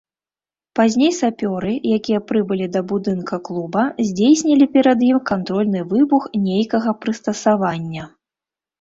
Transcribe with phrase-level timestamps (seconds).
[0.77, 8.13] Пазней сапёры, якія прыбылі да будынка клуба, здзейснілі перад ім кантрольны выбух нейкага прыстасавання.